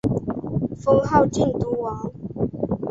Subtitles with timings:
[0.81, 2.11] 封号靖都王。